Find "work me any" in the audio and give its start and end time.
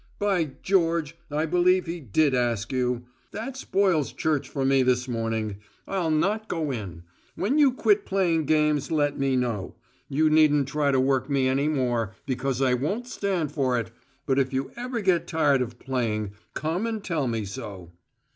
10.99-11.67